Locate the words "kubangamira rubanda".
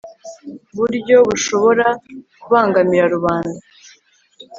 2.41-3.59